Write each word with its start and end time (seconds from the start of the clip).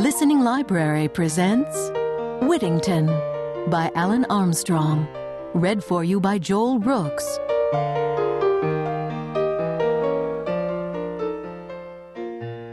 Listening 0.00 0.40
Library 0.40 1.08
presents 1.08 1.90
Whittington 2.40 3.04
by 3.68 3.92
Alan 3.94 4.24
Armstrong. 4.30 5.06
Read 5.52 5.84
for 5.84 6.02
you 6.02 6.18
by 6.18 6.38
Joel 6.38 6.78
Brooks. 6.78 7.38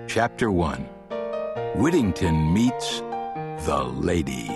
Chapter 0.08 0.52
1 0.54 0.88
Whittington 1.76 2.54
Meets 2.54 3.02
the 3.66 3.92
Lady. 3.94 4.48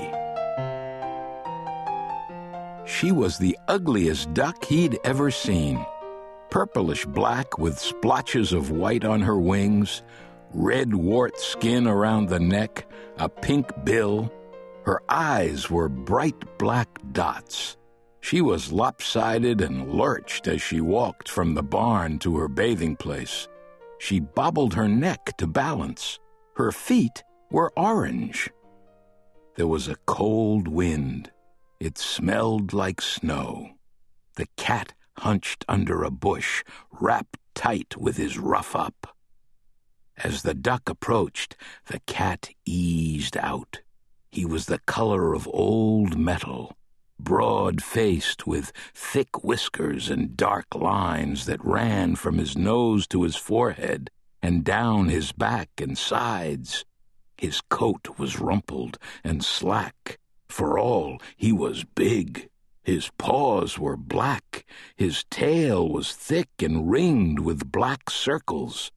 She 2.85 3.11
was 3.11 3.37
the 3.37 3.57
ugliest 3.67 4.33
duck 4.33 4.63
he'd 4.63 4.97
ever 5.03 5.29
seen. 5.29 5.85
Purplish 6.49 7.05
black 7.05 7.57
with 7.57 7.77
splotches 7.77 8.53
of 8.53 8.71
white 8.71 9.03
on 9.03 9.19
her 9.19 9.37
wings, 9.37 10.03
red 10.53 10.93
wart 10.93 11.39
skin 11.39 11.87
around 11.87 12.27
the 12.27 12.39
neck, 12.39 12.85
a 13.17 13.29
pink 13.29 13.71
bill. 13.83 14.31
Her 14.85 15.01
eyes 15.09 15.69
were 15.69 15.89
bright 15.89 16.57
black 16.57 16.99
dots. 17.11 17.77
She 18.21 18.41
was 18.41 18.71
lopsided 18.71 19.61
and 19.61 19.93
lurched 19.93 20.47
as 20.47 20.61
she 20.61 20.79
walked 20.79 21.27
from 21.27 21.53
the 21.53 21.63
barn 21.63 22.19
to 22.19 22.37
her 22.37 22.47
bathing 22.47 22.95
place. 22.95 23.47
She 23.99 24.19
bobbled 24.19 24.73
her 24.73 24.87
neck 24.87 25.37
to 25.37 25.47
balance. 25.47 26.19
Her 26.55 26.71
feet 26.71 27.23
were 27.49 27.73
orange. 27.75 28.49
There 29.55 29.67
was 29.67 29.87
a 29.87 29.97
cold 30.05 30.67
wind. 30.67 31.31
It 31.79 31.97
smelled 31.97 32.73
like 32.73 33.01
snow. 33.01 33.71
The 34.35 34.47
cat 34.55 34.93
hunched 35.17 35.65
under 35.67 36.03
a 36.03 36.11
bush, 36.11 36.63
wrapped 36.91 37.37
tight 37.53 37.97
with 37.97 38.17
his 38.17 38.37
ruff 38.37 38.75
up. 38.75 39.15
As 40.23 40.43
the 40.43 40.53
duck 40.53 40.87
approached, 40.87 41.55
the 41.87 41.99
cat 42.01 42.49
eased 42.63 43.35
out. 43.37 43.81
He 44.29 44.45
was 44.45 44.67
the 44.67 44.77
color 44.79 45.33
of 45.33 45.49
old 45.51 46.15
metal, 46.15 46.77
broad 47.19 47.81
faced 47.83 48.45
with 48.45 48.71
thick 48.93 49.43
whiskers 49.43 50.11
and 50.11 50.37
dark 50.37 50.75
lines 50.75 51.47
that 51.47 51.65
ran 51.65 52.15
from 52.15 52.37
his 52.37 52.55
nose 52.55 53.07
to 53.07 53.23
his 53.23 53.35
forehead 53.35 54.11
and 54.43 54.63
down 54.63 55.09
his 55.09 55.31
back 55.31 55.69
and 55.79 55.97
sides. 55.97 56.85
His 57.35 57.59
coat 57.61 58.19
was 58.19 58.39
rumpled 58.39 58.99
and 59.23 59.43
slack. 59.43 60.19
For 60.47 60.77
all, 60.77 61.19
he 61.35 61.51
was 61.51 61.83
big. 61.83 62.47
His 62.83 63.09
paws 63.17 63.79
were 63.79 63.97
black. 63.97 64.65
His 64.95 65.23
tail 65.31 65.89
was 65.89 66.13
thick 66.13 66.49
and 66.59 66.91
ringed 66.91 67.39
with 67.39 67.71
black 67.71 68.11
circles. 68.11 68.91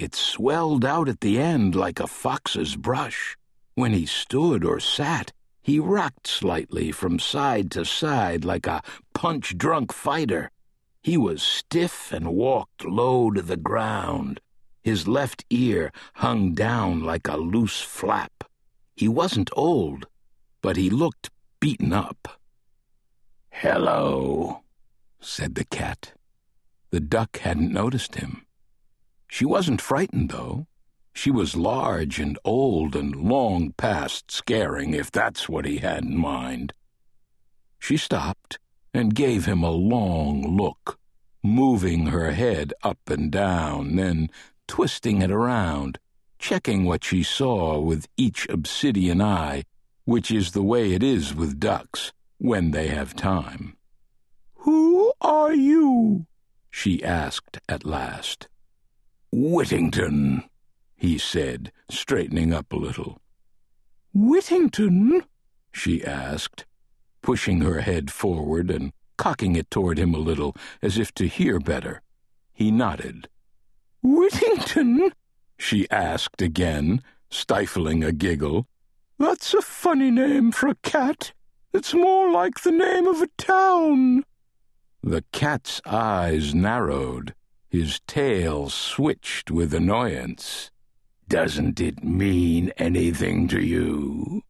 It 0.00 0.14
swelled 0.14 0.82
out 0.82 1.10
at 1.10 1.20
the 1.20 1.38
end 1.38 1.74
like 1.74 2.00
a 2.00 2.06
fox's 2.06 2.74
brush. 2.74 3.36
When 3.74 3.92
he 3.92 4.06
stood 4.06 4.64
or 4.64 4.80
sat, 4.80 5.30
he 5.60 5.78
rocked 5.78 6.26
slightly 6.26 6.90
from 6.90 7.18
side 7.18 7.70
to 7.72 7.84
side 7.84 8.42
like 8.42 8.66
a 8.66 8.82
punch 9.12 9.58
drunk 9.58 9.92
fighter. 9.92 10.50
He 11.02 11.18
was 11.18 11.42
stiff 11.42 12.12
and 12.12 12.28
walked 12.28 12.86
low 12.86 13.30
to 13.30 13.42
the 13.42 13.58
ground. 13.58 14.40
His 14.82 15.06
left 15.06 15.44
ear 15.50 15.92
hung 16.14 16.54
down 16.54 17.04
like 17.04 17.28
a 17.28 17.36
loose 17.36 17.82
flap. 17.82 18.44
He 18.96 19.06
wasn't 19.06 19.50
old, 19.52 20.06
but 20.62 20.78
he 20.78 20.88
looked 20.88 21.28
beaten 21.60 21.92
up. 21.92 22.40
Hello, 23.50 24.62
said 25.20 25.56
the 25.56 25.66
cat. 25.66 26.14
The 26.88 27.00
duck 27.00 27.36
hadn't 27.40 27.70
noticed 27.70 28.14
him. 28.14 28.46
She 29.30 29.44
wasn't 29.44 29.80
frightened, 29.80 30.30
though. 30.30 30.66
She 31.14 31.30
was 31.30 31.56
large 31.56 32.18
and 32.18 32.36
old 32.44 32.96
and 32.96 33.14
long 33.14 33.72
past 33.72 34.30
scaring, 34.30 34.92
if 34.92 35.10
that's 35.12 35.48
what 35.48 35.64
he 35.64 35.78
had 35.78 36.04
in 36.04 36.16
mind. 36.16 36.72
She 37.78 37.96
stopped 37.96 38.58
and 38.92 39.14
gave 39.14 39.46
him 39.46 39.62
a 39.62 39.70
long 39.70 40.56
look, 40.56 40.98
moving 41.44 42.06
her 42.06 42.32
head 42.32 42.74
up 42.82 42.98
and 43.08 43.30
down, 43.30 43.94
then 43.94 44.30
twisting 44.66 45.22
it 45.22 45.30
around, 45.30 45.98
checking 46.40 46.84
what 46.84 47.04
she 47.04 47.22
saw 47.22 47.78
with 47.78 48.08
each 48.16 48.48
obsidian 48.48 49.22
eye, 49.22 49.62
which 50.04 50.32
is 50.32 50.50
the 50.50 50.62
way 50.62 50.92
it 50.92 51.04
is 51.04 51.34
with 51.34 51.60
ducks 51.60 52.12
when 52.38 52.72
they 52.72 52.88
have 52.88 53.14
time. 53.14 53.76
Who 54.54 55.12
are 55.20 55.54
you? 55.54 56.26
she 56.68 57.02
asked 57.04 57.58
at 57.68 57.84
last. 57.84 58.48
Whittington, 59.32 60.44
he 60.96 61.16
said, 61.16 61.72
straightening 61.88 62.52
up 62.52 62.72
a 62.72 62.76
little. 62.76 63.20
Whittington? 64.12 65.22
she 65.72 66.04
asked, 66.04 66.66
pushing 67.22 67.60
her 67.60 67.80
head 67.80 68.10
forward 68.10 68.70
and 68.70 68.92
cocking 69.16 69.54
it 69.54 69.70
toward 69.70 69.98
him 69.98 70.14
a 70.14 70.18
little, 70.18 70.56
as 70.82 70.98
if 70.98 71.14
to 71.14 71.28
hear 71.28 71.60
better. 71.60 72.02
He 72.52 72.70
nodded. 72.70 73.28
Whittington? 74.02 75.12
she 75.58 75.88
asked 75.90 76.42
again, 76.42 77.02
stifling 77.30 78.02
a 78.02 78.12
giggle. 78.12 78.66
That's 79.18 79.54
a 79.54 79.62
funny 79.62 80.10
name 80.10 80.50
for 80.50 80.68
a 80.68 80.74
cat. 80.76 81.32
It's 81.72 81.94
more 81.94 82.32
like 82.32 82.62
the 82.62 82.72
name 82.72 83.06
of 83.06 83.22
a 83.22 83.28
town. 83.38 84.24
The 85.02 85.22
cat's 85.32 85.80
eyes 85.86 86.54
narrowed. 86.54 87.34
His 87.70 88.00
tail 88.08 88.68
switched 88.68 89.50
with 89.50 89.72
annoyance. 89.72 90.72
Doesn't 91.28 91.80
it 91.80 92.02
mean 92.02 92.72
anything 92.76 93.46
to 93.46 93.64
you? 93.64 94.42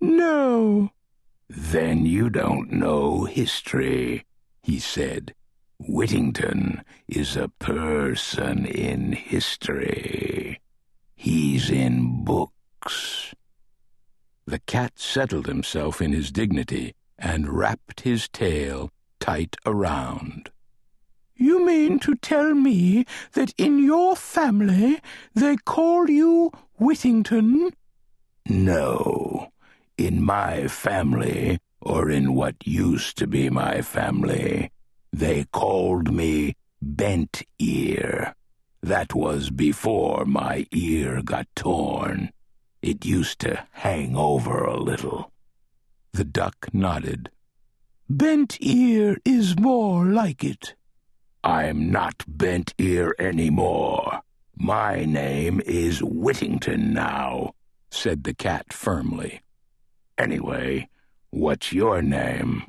No. 0.00 0.90
Then 1.48 2.04
you 2.04 2.28
don't 2.28 2.72
know 2.72 3.24
history, 3.24 4.26
he 4.62 4.80
said. 4.80 5.34
Whittington 5.78 6.82
is 7.06 7.36
a 7.36 7.48
person 7.48 8.66
in 8.66 9.12
history. 9.12 10.60
He's 11.14 11.70
in 11.70 12.24
books. 12.24 13.34
The 14.46 14.58
cat 14.58 14.98
settled 14.98 15.46
himself 15.46 16.02
in 16.02 16.12
his 16.12 16.32
dignity 16.32 16.96
and 17.16 17.48
wrapped 17.48 18.00
his 18.00 18.28
tail 18.28 18.90
tight 19.20 19.56
around. 19.64 20.50
You 21.58 21.66
mean 21.66 21.98
to 22.00 22.14
tell 22.14 22.54
me 22.54 23.04
that 23.32 23.52
in 23.58 23.82
your 23.82 24.14
family 24.14 25.00
they 25.34 25.56
call 25.56 26.08
you 26.08 26.52
Whittington? 26.78 27.72
No. 28.48 29.48
In 29.96 30.22
my 30.22 30.68
family, 30.68 31.58
or 31.80 32.10
in 32.10 32.36
what 32.36 32.64
used 32.64 33.18
to 33.18 33.26
be 33.26 33.50
my 33.50 33.82
family, 33.82 34.70
they 35.12 35.46
called 35.50 36.12
me 36.14 36.54
Bent 36.80 37.42
Ear. 37.58 38.36
That 38.80 39.12
was 39.12 39.50
before 39.50 40.26
my 40.26 40.64
ear 40.70 41.22
got 41.22 41.48
torn. 41.56 42.30
It 42.82 43.04
used 43.04 43.40
to 43.40 43.66
hang 43.72 44.14
over 44.14 44.62
a 44.62 44.80
little. 44.80 45.32
The 46.12 46.24
duck 46.24 46.68
nodded. 46.72 47.30
Bent 48.08 48.58
Ear 48.60 49.18
is 49.24 49.58
more 49.58 50.04
like 50.04 50.44
it. 50.44 50.76
I'm 51.44 51.90
not 51.90 52.24
Bent 52.26 52.74
Ear 52.78 53.14
anymore. 53.18 54.20
My 54.56 55.04
name 55.04 55.60
is 55.64 56.02
Whittington 56.02 56.92
now, 56.92 57.52
said 57.90 58.24
the 58.24 58.34
cat 58.34 58.72
firmly. 58.72 59.42
Anyway, 60.18 60.88
what's 61.30 61.72
your 61.72 62.02
name? 62.02 62.64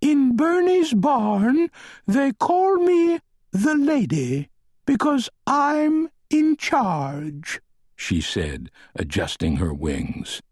In 0.00 0.36
Bernie's 0.36 0.92
barn, 0.92 1.70
they 2.06 2.32
call 2.32 2.76
me 2.76 3.20
the 3.52 3.74
lady 3.74 4.50
because 4.84 5.30
I'm 5.46 6.10
in 6.30 6.56
charge, 6.56 7.60
she 7.96 8.20
said, 8.20 8.70
adjusting 8.94 9.56
her 9.56 9.72
wings. 9.72 10.42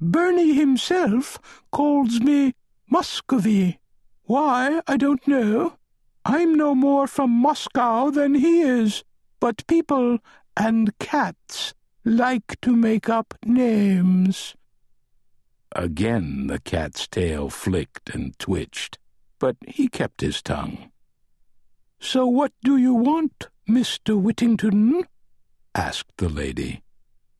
Bernie 0.00 0.54
himself 0.54 1.38
calls 1.70 2.20
me 2.20 2.54
Muscovy. 2.90 3.78
Why, 4.24 4.82
I 4.88 4.96
don't 4.96 5.26
know. 5.28 5.78
I'm 6.24 6.54
no 6.54 6.74
more 6.74 7.06
from 7.06 7.30
Moscow 7.30 8.10
than 8.10 8.34
he 8.34 8.60
is, 8.60 9.02
but 9.40 9.66
people 9.66 10.18
and 10.56 10.96
cats 10.98 11.74
like 12.04 12.60
to 12.62 12.76
make 12.76 13.08
up 13.08 13.34
names. 13.44 14.54
Again 15.74 16.46
the 16.46 16.60
cat's 16.60 17.08
tail 17.08 17.48
flicked 17.48 18.14
and 18.14 18.38
twitched, 18.38 18.98
but 19.38 19.56
he 19.66 19.88
kept 19.88 20.20
his 20.20 20.42
tongue. 20.42 20.90
So 21.98 22.26
what 22.26 22.52
do 22.62 22.76
you 22.76 22.94
want, 22.94 23.48
Mr. 23.68 24.20
Whittington? 24.20 25.04
asked 25.74 26.16
the 26.18 26.28
lady. 26.28 26.82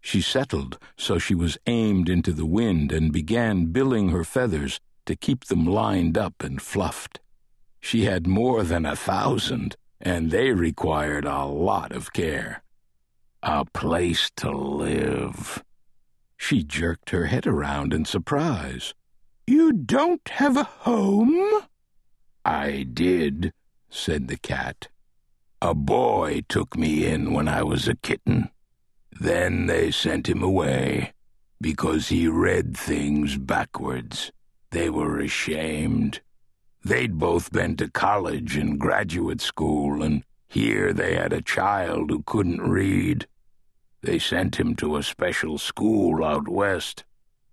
She 0.01 0.21
settled 0.21 0.79
so 0.97 1.19
she 1.19 1.35
was 1.35 1.59
aimed 1.67 2.09
into 2.09 2.33
the 2.33 2.47
wind 2.47 2.91
and 2.91 3.13
began 3.13 3.67
billing 3.67 4.09
her 4.09 4.25
feathers 4.25 4.81
to 5.07 5.15
keep 5.15 5.45
them 5.45 5.67
lined 5.67 6.19
up 6.19 6.43
and 6.43 6.61
fluffed. 6.61 7.21
She 7.83 8.05
had 8.05 8.27
more 8.27 8.63
than 8.63 8.87
a 8.87 8.97
thousand, 8.97 9.77
and 10.01 10.31
they 10.31 10.53
required 10.53 11.27
a 11.27 11.45
lot 11.45 11.93
of 11.93 12.13
care. 12.13 12.63
A 13.43 13.67
place 13.67 14.31
to 14.37 14.51
live. 14.51 15.63
She 16.37 16.63
jerked 16.63 17.11
her 17.11 17.27
head 17.27 17.47
around 17.47 17.93
in 17.93 18.05
surprise. 18.05 18.95
You 19.47 19.73
don't 19.73 20.27
have 20.29 20.57
a 20.57 20.63
home? 20.63 21.63
I 22.45 22.87
did, 22.91 23.53
said 23.91 24.29
the 24.29 24.39
cat. 24.39 24.89
A 25.61 25.75
boy 25.75 26.43
took 26.49 26.77
me 26.77 27.05
in 27.05 27.35
when 27.35 27.49
I 27.49 27.63
was 27.65 27.89
a 27.89 27.97
kitten. 27.97 28.49
Then 29.21 29.67
they 29.67 29.91
sent 29.91 30.29
him 30.29 30.43
away 30.43 31.13
because 31.61 32.09
he 32.09 32.29
read 32.29 32.77
things 32.77 33.37
backwards. 33.37 34.31
They 34.71 34.89
were 34.89 35.19
ashamed. 35.19 36.21
They'd 36.85 37.19
both 37.19 37.53
been 37.53 37.77
to 37.77 37.89
college 37.89 38.57
and 38.57 38.79
graduate 38.79 39.41
school, 39.41 40.03
and 40.03 40.25
here 40.49 40.93
they 40.93 41.15
had 41.15 41.33
a 41.33 41.43
child 41.43 42.11
who 42.11 42.23
couldn't 42.25 42.61
read. 42.61 43.27
They 44.03 44.19
sent 44.19 44.57
him 44.57 44.75
to 44.77 44.97
a 44.97 45.03
special 45.03 45.59
school 45.59 46.25
out 46.25 46.49
west. 46.49 47.05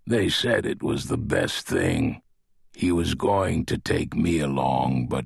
They 0.07 0.29
said 0.29 0.65
it 0.65 0.81
was 0.81 1.05
the 1.05 1.17
best 1.17 1.67
thing. 1.67 2.21
He 2.73 2.91
was 2.91 3.13
going 3.13 3.65
to 3.65 3.77
take 3.77 4.15
me 4.15 4.39
along, 4.39 5.07
but 5.07 5.25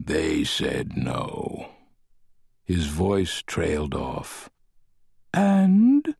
they 0.00 0.42
said 0.42 0.96
no. 0.96 1.70
His 2.64 2.86
voice 2.86 3.44
trailed 3.46 3.94
off. 3.94 4.50
And? 5.32 6.16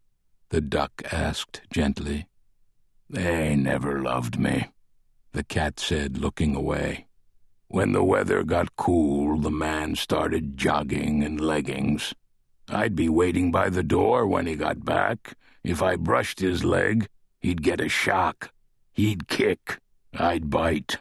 the 0.50 0.60
duck 0.60 1.02
asked 1.10 1.62
gently. 1.72 2.28
They 3.10 3.56
never 3.56 4.00
loved 4.00 4.38
me, 4.38 4.68
the 5.32 5.42
cat 5.42 5.80
said, 5.80 6.18
looking 6.18 6.54
away. 6.54 7.05
When 7.68 7.92
the 7.92 8.04
weather 8.04 8.44
got 8.44 8.76
cool, 8.76 9.38
the 9.38 9.50
man 9.50 9.96
started 9.96 10.56
jogging 10.56 11.22
in 11.22 11.36
leggings. 11.36 12.14
I'd 12.68 12.94
be 12.94 13.08
waiting 13.08 13.50
by 13.50 13.70
the 13.70 13.82
door 13.82 14.26
when 14.26 14.46
he 14.46 14.54
got 14.54 14.84
back. 14.84 15.34
If 15.64 15.82
I 15.82 15.96
brushed 15.96 16.40
his 16.40 16.64
leg, 16.64 17.08
he'd 17.40 17.62
get 17.62 17.80
a 17.80 17.88
shock. 17.88 18.52
He'd 18.92 19.28
kick. 19.28 19.78
I'd 20.14 20.48
bite. 20.48 20.98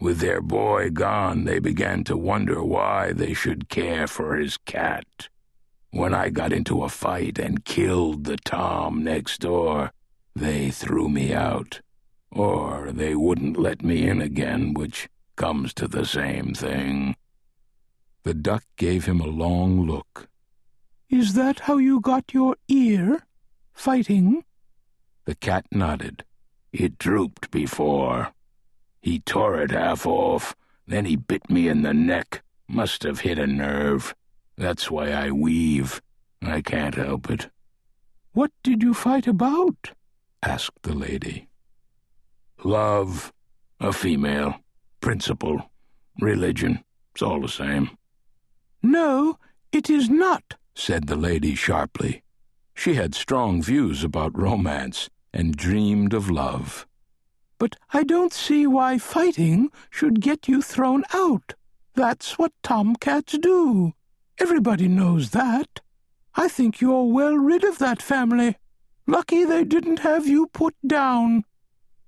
With 0.00 0.18
their 0.18 0.40
boy 0.40 0.90
gone, 0.90 1.44
they 1.44 1.58
began 1.58 2.04
to 2.04 2.16
wonder 2.16 2.62
why 2.62 3.12
they 3.12 3.32
should 3.32 3.68
care 3.68 4.06
for 4.06 4.36
his 4.36 4.56
cat. 4.58 5.28
When 5.90 6.12
I 6.12 6.28
got 6.30 6.52
into 6.52 6.84
a 6.84 6.88
fight 6.88 7.38
and 7.38 7.64
killed 7.64 8.24
the 8.24 8.36
Tom 8.36 9.02
next 9.02 9.40
door, 9.40 9.92
they 10.36 10.70
threw 10.70 11.08
me 11.08 11.32
out. 11.32 11.80
Or 12.30 12.90
they 12.92 13.14
wouldn't 13.14 13.58
let 13.58 13.82
me 13.82 14.06
in 14.08 14.20
again, 14.20 14.74
which 14.74 15.08
comes 15.38 15.72
to 15.72 15.86
the 15.86 16.04
same 16.04 16.52
thing. 16.52 17.14
The 18.24 18.34
duck 18.34 18.64
gave 18.76 19.06
him 19.06 19.20
a 19.20 19.26
long 19.26 19.86
look. 19.86 20.28
Is 21.08 21.34
that 21.34 21.60
how 21.60 21.78
you 21.78 22.00
got 22.00 22.34
your 22.34 22.56
ear? 22.66 23.24
Fighting? 23.72 24.44
The 25.26 25.36
cat 25.36 25.64
nodded. 25.70 26.24
It 26.72 26.98
drooped 26.98 27.52
before. 27.52 28.32
He 29.00 29.20
tore 29.20 29.62
it 29.62 29.70
half 29.70 30.04
off, 30.06 30.56
then 30.88 31.04
he 31.04 31.14
bit 31.14 31.48
me 31.48 31.68
in 31.68 31.82
the 31.82 31.94
neck. 31.94 32.42
Must 32.68 33.04
have 33.04 33.20
hit 33.20 33.38
a 33.38 33.46
nerve. 33.46 34.16
That's 34.56 34.90
why 34.90 35.12
I 35.12 35.30
weave. 35.30 36.02
I 36.42 36.60
can't 36.62 36.96
help 36.96 37.30
it. 37.30 37.48
What 38.32 38.50
did 38.64 38.82
you 38.82 38.92
fight 38.92 39.28
about? 39.28 39.92
asked 40.42 40.82
the 40.82 40.94
lady. 40.94 41.48
Love, 42.64 43.32
a 43.80 43.92
female, 43.92 44.56
principle, 45.00 45.70
religion. 46.20 46.84
It's 47.12 47.22
all 47.22 47.40
the 47.40 47.48
same. 47.48 47.90
No, 48.82 49.38
it 49.72 49.90
is 49.90 50.08
not, 50.08 50.54
said 50.74 51.06
the 51.06 51.16
lady 51.16 51.54
sharply. 51.54 52.22
She 52.74 52.94
had 52.94 53.14
strong 53.14 53.60
views 53.60 54.04
about 54.04 54.38
romance 54.38 55.10
and 55.32 55.56
dreamed 55.56 56.14
of 56.14 56.30
love. 56.30 56.86
But 57.58 57.74
I 57.92 58.04
don't 58.04 58.32
see 58.32 58.66
why 58.66 58.98
fighting 58.98 59.70
should 59.90 60.20
get 60.20 60.46
you 60.46 60.62
thrown 60.62 61.02
out. 61.12 61.54
That's 61.94 62.38
what 62.38 62.52
tomcats 62.62 63.36
do. 63.38 63.94
Everybody 64.38 64.86
knows 64.86 65.30
that. 65.30 65.80
I 66.36 66.46
think 66.46 66.80
you're 66.80 67.12
well 67.12 67.34
rid 67.34 67.64
of 67.64 67.78
that 67.78 68.00
family. 68.00 68.56
Lucky 69.08 69.44
they 69.44 69.64
didn't 69.64 70.00
have 70.00 70.28
you 70.28 70.46
put 70.46 70.76
down. 70.86 71.44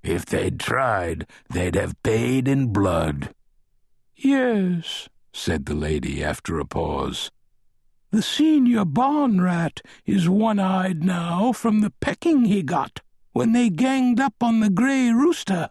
If 0.03 0.25
they'd 0.27 0.59
tried, 0.59 1.27
they'd 1.51 1.75
have 1.75 2.03
paid 2.03 2.49
in 2.49 2.73
blood. 2.73 3.35
Yes, 4.17 5.09
said 5.33 5.67
the 5.67 5.75
lady 5.75 6.23
after 6.25 6.59
a 6.59 6.65
pause. 6.65 7.31
The 8.11 8.23
senior 8.23 8.85
barn 8.85 9.41
rat 9.41 9.81
is 10.05 10.29
one-eyed 10.29 11.05
now 11.05 11.53
from 11.53 11.81
the 11.81 11.93
pecking 12.01 12.47
he 12.47 12.63
got 12.63 13.01
when 13.33 13.53
they 13.53 13.71
ganged 13.71 14.19
up 14.19 14.35
on 14.43 14.61
the 14.61 14.71
grey 14.71 15.11
rooster. 15.11 15.71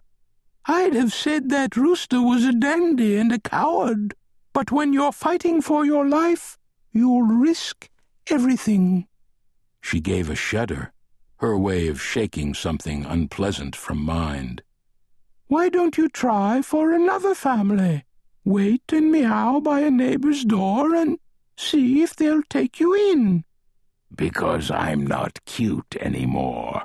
I'd 0.66 0.94
have 0.94 1.12
said 1.12 1.50
that 1.50 1.76
rooster 1.76 2.22
was 2.22 2.46
a 2.46 2.54
dandy 2.54 3.18
and 3.18 3.32
a 3.32 3.40
coward. 3.40 4.14
But 4.54 4.72
when 4.72 4.94
you're 4.94 5.12
fighting 5.12 5.62
for 5.62 5.86
your 5.86 6.08
life, 6.08 6.58
you'll 6.92 7.24
risk 7.24 7.90
everything. 8.30 9.08
She 9.82 10.00
gave 10.00 10.30
a 10.30 10.36
shudder, 10.36 10.94
her 11.40 11.58
way 11.58 11.88
of 11.88 12.02
shaking 12.02 12.54
something 12.54 13.06
unpleasant 13.06 13.76
from 13.76 13.98
mind. 13.98 14.62
Why 15.48 15.70
don't 15.70 15.98
you 15.98 16.08
try 16.10 16.62
for 16.62 16.94
another 16.94 17.34
family? 17.34 18.06
Wait 18.46 18.84
and 18.92 19.12
meow 19.12 19.60
by 19.60 19.82
a 19.82 19.92
neighbor's 19.92 20.46
door 20.46 20.96
and 20.96 21.18
see 21.58 22.02
if 22.02 22.16
they'll 22.16 22.44
take 22.50 22.80
you 22.80 22.94
in. 22.94 23.44
Because 24.16 24.72
I'm 24.72 25.06
not 25.06 25.44
cute 25.46 25.96
any 26.00 26.26
more, 26.26 26.84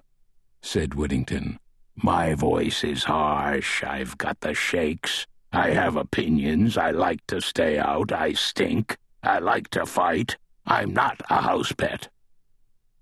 said 0.62 0.94
Whittington. 0.94 1.58
My 1.96 2.34
voice 2.34 2.82
is 2.82 3.04
harsh, 3.04 3.84
I've 3.84 4.18
got 4.18 4.40
the 4.40 4.54
shakes, 4.54 5.26
I 5.54 5.70
have 5.70 5.94
opinions. 5.94 6.76
I 6.76 6.90
like 6.90 7.24
to 7.28 7.40
stay 7.40 7.78
out. 7.78 8.10
I 8.10 8.32
stink. 8.32 8.96
I 9.22 9.38
like 9.38 9.68
to 9.70 9.86
fight. 9.86 10.36
I'm 10.66 10.92
not 10.92 11.22
a 11.30 11.42
house 11.42 11.70
pet. 11.70 12.08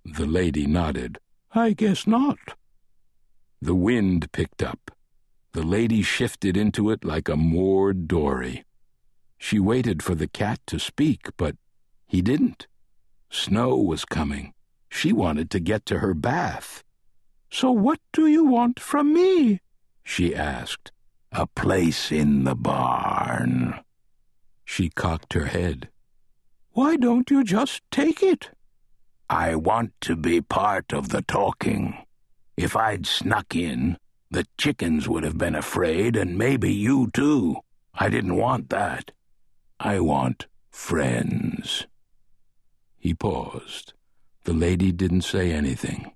The 0.04 0.26
lady 0.26 0.66
nodded. 0.66 1.18
I 1.54 1.72
guess 1.72 2.06
not. 2.06 2.38
The 3.60 3.74
wind 3.74 4.32
picked 4.32 4.62
up. 4.62 4.90
The 5.52 5.62
lady 5.62 6.02
shifted 6.02 6.56
into 6.56 6.90
it 6.90 7.04
like 7.04 7.28
a 7.28 7.36
moored 7.36 8.08
dory. 8.08 8.64
She 9.36 9.58
waited 9.58 10.02
for 10.02 10.14
the 10.14 10.28
cat 10.28 10.60
to 10.68 10.78
speak, 10.78 11.28
but 11.36 11.56
he 12.06 12.22
didn't. 12.22 12.66
Snow 13.30 13.76
was 13.76 14.04
coming. 14.04 14.54
She 14.88 15.12
wanted 15.12 15.50
to 15.50 15.60
get 15.60 15.84
to 15.86 15.98
her 15.98 16.14
bath. 16.14 16.82
So 17.50 17.70
what 17.70 18.00
do 18.12 18.26
you 18.26 18.44
want 18.44 18.80
from 18.80 19.12
me? 19.12 19.60
she 20.02 20.34
asked. 20.34 20.90
A 21.32 21.46
place 21.46 22.12
in 22.12 22.44
the 22.44 22.54
barn. 22.54 23.80
She 24.64 24.90
cocked 24.90 25.32
her 25.32 25.46
head. 25.46 25.88
Why 26.72 26.96
don't 26.96 27.30
you 27.30 27.44
just 27.44 27.82
take 27.90 28.22
it? 28.22 28.50
I 29.32 29.54
want 29.54 29.94
to 30.02 30.14
be 30.14 30.42
part 30.42 30.92
of 30.92 31.08
the 31.08 31.22
talking. 31.22 31.96
If 32.54 32.76
I'd 32.76 33.06
snuck 33.06 33.56
in, 33.56 33.96
the 34.30 34.46
chickens 34.58 35.08
would 35.08 35.24
have 35.24 35.38
been 35.38 35.54
afraid, 35.54 36.16
and 36.16 36.36
maybe 36.36 36.70
you 36.70 37.10
too. 37.14 37.56
I 37.94 38.10
didn't 38.10 38.36
want 38.36 38.68
that. 38.68 39.10
I 39.80 40.00
want 40.00 40.48
friends. 40.70 41.86
He 42.98 43.14
paused. 43.14 43.94
The 44.44 44.52
lady 44.52 44.92
didn't 44.92 45.22
say 45.22 45.50
anything. 45.50 46.12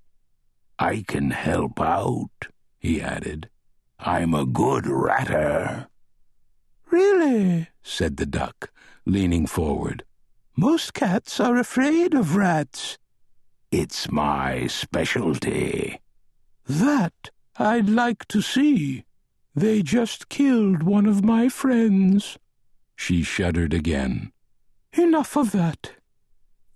I 0.78 1.02
can 1.08 1.30
help 1.30 1.80
out, 1.80 2.48
he 2.78 3.00
added. 3.00 3.48
I'm 3.98 4.34
a 4.34 4.44
good 4.44 4.86
ratter. 4.86 5.88
Really? 6.90 7.68
said 7.82 8.18
the 8.18 8.26
duck, 8.26 8.70
leaning 9.06 9.46
forward. 9.46 10.04
Most 10.54 10.92
cats 10.92 11.40
are 11.40 11.56
afraid 11.56 12.12
of 12.12 12.36
rats. 12.36 12.98
It's 13.78 14.10
my 14.10 14.68
specialty. 14.68 16.00
That 16.66 17.28
I'd 17.58 17.90
like 17.90 18.26
to 18.28 18.40
see. 18.40 19.04
They 19.54 19.82
just 19.82 20.30
killed 20.30 20.82
one 20.82 21.04
of 21.04 21.22
my 21.22 21.50
friends. 21.50 22.38
She 22.96 23.22
shuddered 23.22 23.74
again. 23.74 24.32
Enough 24.94 25.36
of 25.36 25.52
that. 25.52 25.92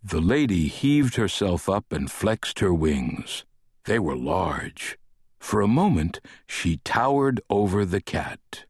The 0.02 0.20
lady 0.20 0.68
heaved 0.68 1.16
herself 1.16 1.70
up 1.70 1.90
and 1.90 2.10
flexed 2.10 2.58
her 2.58 2.74
wings. 2.74 3.46
They 3.84 3.98
were 3.98 4.14
large. 4.14 4.98
For 5.38 5.62
a 5.62 5.76
moment, 5.82 6.20
she 6.46 6.82
towered 6.84 7.40
over 7.48 7.86
the 7.86 8.02
cat. 8.02 8.66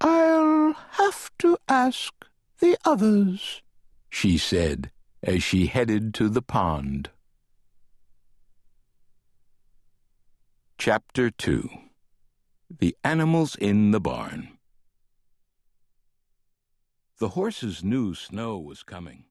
I'll 0.00 0.72
have 0.98 1.30
to 1.38 1.56
ask 1.68 2.12
the 2.58 2.76
others, 2.84 3.62
she 4.10 4.38
said 4.38 4.90
as 5.22 5.42
she 5.42 5.66
headed 5.66 6.14
to 6.14 6.28
the 6.28 6.42
pond. 6.42 7.10
Chapter 10.78 11.30
2 11.30 11.68
The 12.68 12.96
Animals 13.04 13.54
in 13.54 13.92
the 13.92 14.00
Barn 14.00 14.58
The 17.18 17.30
horses 17.30 17.84
knew 17.84 18.14
snow 18.14 18.58
was 18.58 18.82
coming. 18.82 19.26